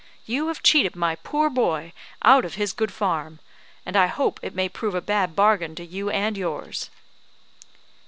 "You 0.25 0.47
have 0.47 0.63
cheated 0.63 0.95
my 0.95 1.13
poor 1.15 1.47
boy 1.47 1.93
out 2.23 2.43
of 2.43 2.55
his 2.55 2.73
good 2.73 2.91
farm; 2.91 3.37
and 3.85 3.95
I 3.95 4.07
hope 4.07 4.39
it 4.41 4.55
may 4.55 4.67
prove 4.67 4.95
a 4.95 4.99
bad 4.99 5.35
bargain 5.35 5.75
to 5.75 5.85
you 5.85 6.09
and 6.09 6.35
yours." 6.35 6.89